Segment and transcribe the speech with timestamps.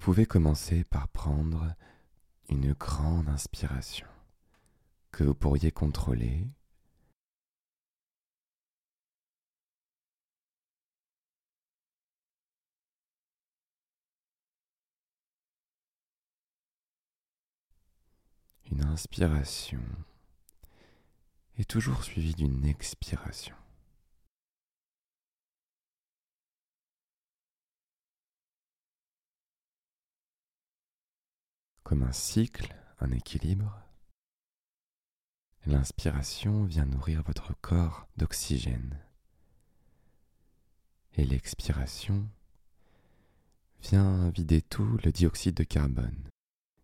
[0.00, 1.74] Vous pouvez commencer par prendre
[2.48, 4.06] une grande inspiration
[5.12, 6.46] que vous pourriez contrôler
[18.70, 19.82] une inspiration
[21.58, 23.54] est toujours suivie d'une expiration.
[31.82, 33.80] Comme un cycle, un équilibre,
[35.66, 38.98] l'inspiration vient nourrir votre corps d'oxygène
[41.14, 42.28] et l'expiration
[43.82, 46.30] vient vider tout le dioxyde de carbone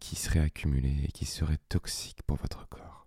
[0.00, 3.06] qui serait accumulé et qui serait toxique pour votre corps.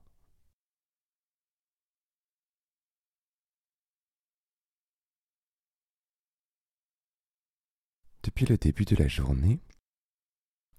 [8.23, 9.59] Depuis le début de la journée,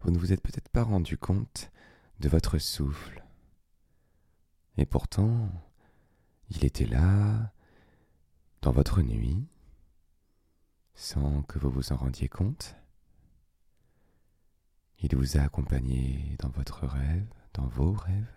[0.02, 1.70] vous ne vous êtes peut-être pas rendu compte
[2.20, 3.24] de votre souffle.
[4.76, 5.50] Et pourtant,
[6.50, 7.52] il était là,
[8.62, 9.46] dans votre nuit,
[10.94, 12.76] sans que vous vous en rendiez compte.
[14.98, 18.32] Il vous a accompagné dans votre rêve, dans vos rêves.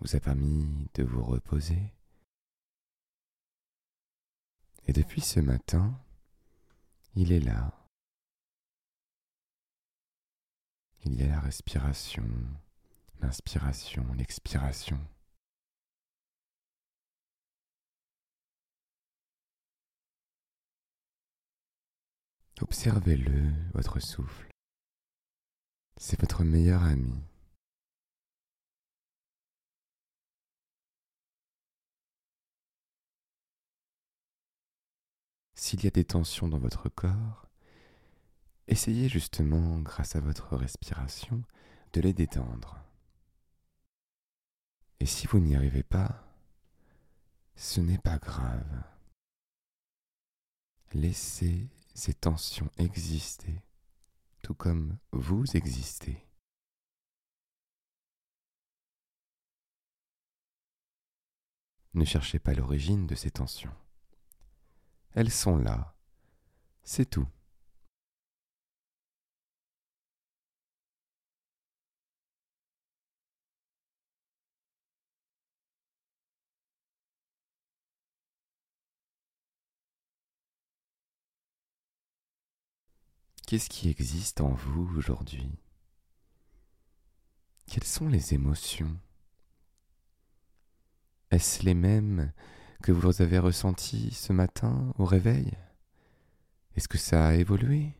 [0.00, 1.92] Vous a permis de vous reposer.
[4.86, 5.94] Et depuis ce matin,
[7.14, 7.79] il est là.
[11.04, 12.28] Il y a la respiration,
[13.20, 14.98] l'inspiration, l'expiration.
[22.60, 24.48] Observez-le, votre souffle.
[25.96, 27.22] C'est votre meilleur ami.
[35.54, 37.49] S'il y a des tensions dans votre corps,
[38.70, 41.42] essayez justement, grâce à votre respiration,
[41.92, 42.78] de les détendre.
[45.00, 46.24] Et si vous n'y arrivez pas,
[47.56, 48.84] ce n'est pas grave.
[50.92, 53.62] Laissez ces tensions existaient,
[54.42, 56.26] tout comme vous existez.
[61.92, 63.74] Ne cherchez pas l'origine de ces tensions.
[65.12, 65.96] Elles sont là,
[66.84, 67.26] c'est tout.
[83.50, 85.50] Qu'est-ce qui existe en vous aujourd'hui?
[87.66, 88.96] Quelles sont les émotions?
[91.32, 92.32] Est-ce les mêmes
[92.80, 95.50] que vous avez ressenties ce matin au réveil?
[96.76, 97.92] Est-ce que ça a évolué?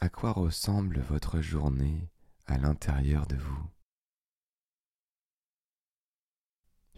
[0.00, 2.10] À quoi ressemble votre journée
[2.46, 3.77] à l'intérieur de vous?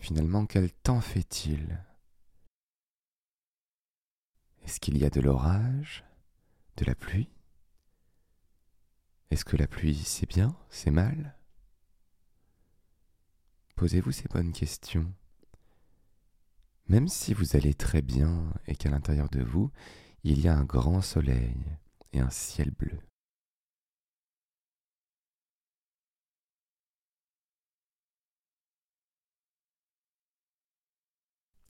[0.01, 1.79] Finalement, quel temps fait-il?
[4.63, 6.05] Est-ce qu'il y a de l'orage?
[6.79, 7.29] De la pluie?
[9.31, 11.37] Est-ce que la pluie c'est bien, c'est mal?
[13.77, 15.15] Posez-vous ces bonnes questions.
[16.89, 19.71] Même si vous allez très bien et qu'à l'intérieur de vous,
[20.25, 21.57] il y a un grand soleil
[22.13, 22.99] et un ciel bleu.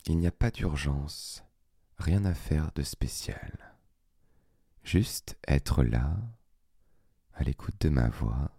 [0.06, 1.44] Il n'y a pas d'urgence,
[1.98, 3.76] rien à faire de spécial.
[4.82, 6.16] Juste être là,
[7.34, 8.50] à l'écoute de ma voix.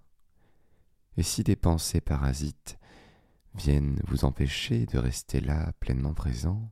[1.18, 2.80] Et si des pensées parasites
[3.56, 6.72] viennent vous empêcher de rester là pleinement présent,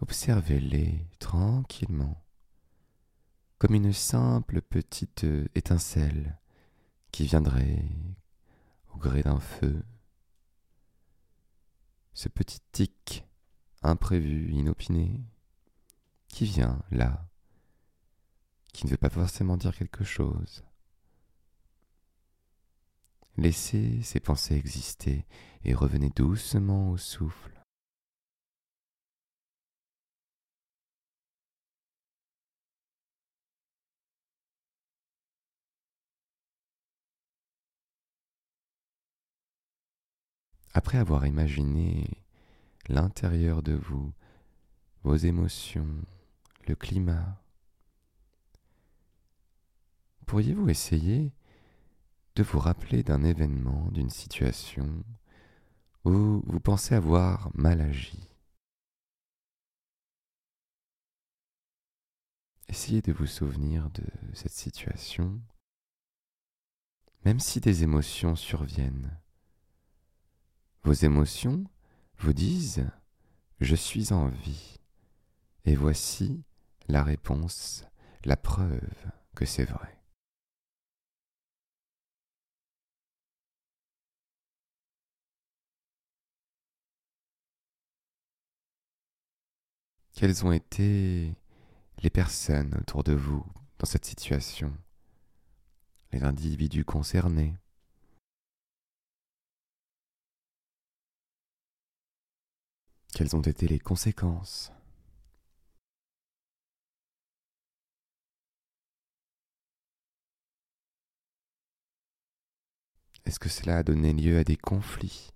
[0.00, 2.24] observez-les tranquillement,
[3.58, 6.38] comme une simple petite étincelle
[7.10, 7.84] qui viendrait
[8.94, 9.84] au gré d'un feu
[12.16, 13.25] ce petit tic
[13.82, 15.20] imprévu, inopiné,
[16.28, 17.28] qui vient là,
[18.72, 20.64] qui ne veut pas forcément dire quelque chose.
[23.36, 25.26] Laissez ces pensées exister
[25.64, 27.52] et revenez doucement au souffle.
[40.72, 42.25] Après avoir imaginé
[42.88, 44.12] l'intérieur de vous,
[45.02, 46.04] vos émotions,
[46.66, 47.40] le climat,
[50.26, 51.32] pourriez-vous essayer
[52.34, 55.04] de vous rappeler d'un événement, d'une situation
[56.04, 58.28] où vous pensez avoir mal agi?
[62.68, 64.04] Essayez de vous souvenir de
[64.34, 65.40] cette situation,
[67.24, 69.18] même si des émotions surviennent.
[70.82, 71.64] Vos émotions
[72.18, 72.78] vous disent⁇
[73.60, 74.78] Je suis en vie⁇
[75.70, 76.42] et voici
[76.88, 77.84] la réponse,
[78.24, 78.94] la preuve
[79.34, 79.92] que c'est vrai.
[90.14, 91.34] Quelles ont été
[92.02, 93.44] les personnes autour de vous
[93.78, 94.72] dans cette situation,
[96.12, 97.54] les individus concernés?
[103.16, 104.70] Quelles ont été les conséquences?
[113.24, 115.30] Est-ce que cela a donné lieu à des conflits?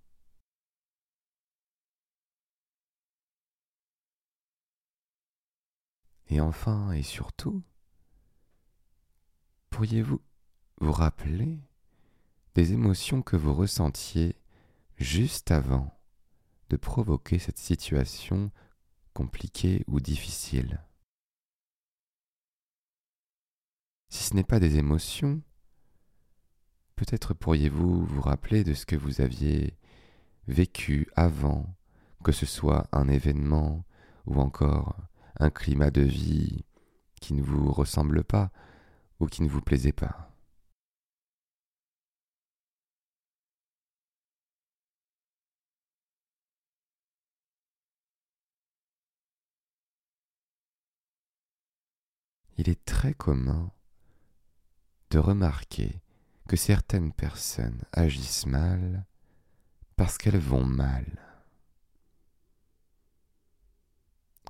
[6.29, 7.63] Et enfin et surtout,
[9.71, 10.21] pourriez-vous
[10.83, 11.59] vous rappeler
[12.55, 14.37] des émotions que vous ressentiez
[14.99, 16.00] juste avant?
[16.71, 18.51] De provoquer cette situation
[19.13, 20.81] compliquée ou difficile
[24.09, 25.43] Si ce n'est pas des émotions,
[26.97, 29.77] peut-être pourriez-vous vous rappeler de ce que vous aviez
[30.47, 31.75] vécu avant,
[32.25, 33.85] que ce soit un événement
[34.27, 34.97] ou encore
[35.39, 36.65] un climat de vie
[37.21, 38.51] qui ne vous ressemble pas
[39.19, 40.30] ou qui ne vous plaisait pas.
[52.61, 53.73] Il est très commun
[55.09, 56.03] de remarquer
[56.47, 59.07] que certaines personnes agissent mal
[59.97, 61.07] parce qu'elles vont mal.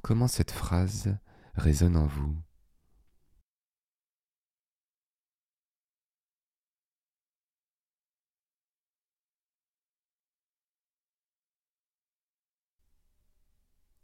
[0.03, 1.17] Comment cette phrase
[1.55, 2.37] résonne en vous?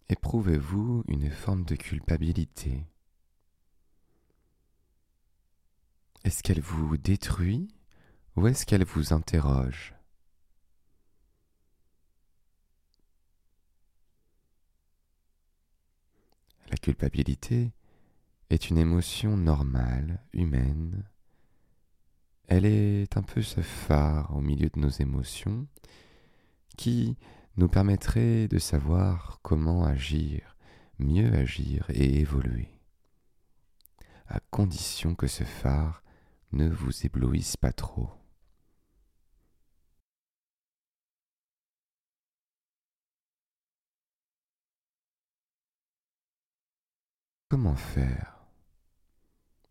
[0.08, 2.87] Éprouvez-vous une forme de culpabilité?
[6.26, 7.69] Est-ce qu'elle vous détruit
[8.34, 9.94] ou est-ce qu'elle vous interroge?
[16.69, 17.73] La culpabilité
[18.50, 21.08] est une émotion normale, humaine.
[22.49, 25.69] Elle est un peu ce phare au milieu de nos émotions
[26.76, 27.17] qui
[27.56, 30.56] nous permettrait de savoir comment agir,
[30.99, 32.81] mieux agir et évoluer,
[34.26, 36.02] à condition que ce phare
[36.56, 38.08] ne vous éblouisse pas trop.
[47.50, 48.47] Comment faire?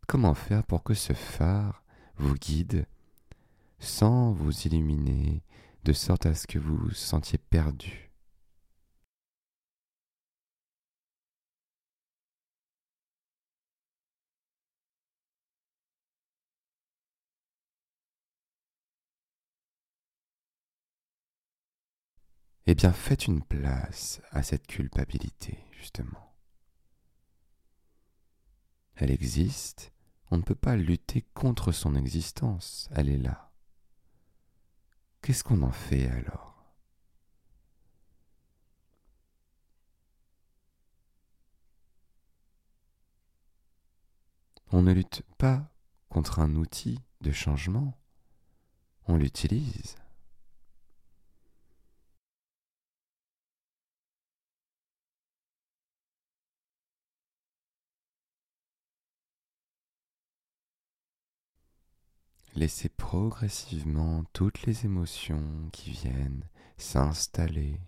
[0.07, 1.83] Comment faire pour que ce phare
[2.17, 2.85] vous guide
[3.79, 5.43] sans vous illuminer
[5.83, 8.04] de sorte à ce que vous vous sentiez perdu?
[22.67, 26.33] Eh bien, faites une place à cette culpabilité, justement.
[28.95, 29.91] Elle existe,
[30.31, 33.51] on ne peut pas lutter contre son existence, elle est là.
[35.21, 36.55] Qu'est-ce qu'on en fait alors?
[44.71, 45.71] On ne lutte pas
[46.09, 47.97] contre un outil de changement,
[49.07, 49.95] on l'utilise.
[62.55, 66.47] Laissez progressivement toutes les émotions qui viennent
[66.77, 67.81] s'installer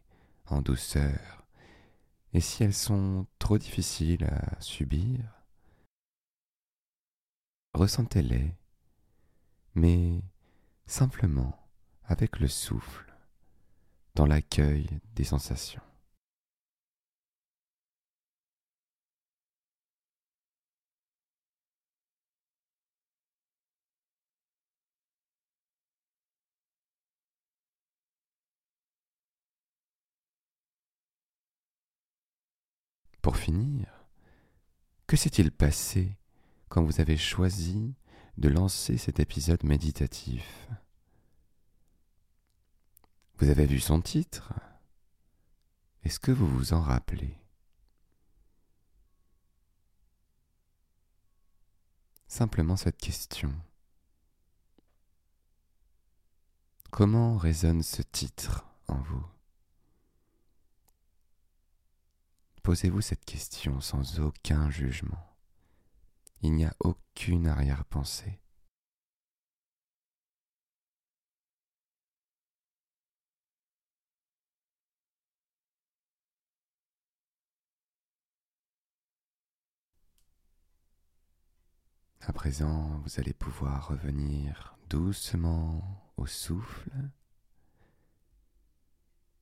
[0.47, 1.47] en douceur.
[2.33, 5.21] Et si elles sont trop difficiles à subir,
[7.75, 8.55] ressentez-les,
[9.73, 10.21] mais
[10.85, 11.57] simplement
[12.03, 13.15] avec le souffle,
[14.15, 15.86] dans l'accueil des sensations.
[33.27, 33.89] Pour finir,
[35.05, 36.15] que s'est-il passé
[36.69, 37.93] quand vous avez choisi
[38.37, 40.69] de lancer cet épisode méditatif?
[43.37, 44.53] Vous avez vu son titre
[46.05, 47.37] Est-ce que vous vous en rappelez?
[52.29, 53.53] Simplement cette question.
[56.91, 59.36] Comment résonne ce titre en vous?
[62.67, 65.37] Posez-vous cette question sans aucun jugement.
[66.41, 68.41] Il n'y a aucune arrière-pensée.
[82.19, 86.91] À présent, vous allez pouvoir revenir doucement au souffle,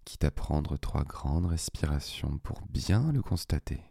[0.05, 3.81] quitte à prendre trois grandes respirations pour bien le constater.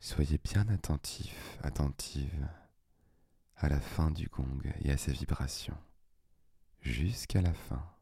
[0.00, 2.48] Soyez bien attentif, attentive
[3.56, 5.76] à la fin du gong et à ses vibrations,
[6.80, 7.97] jusqu'à la fin.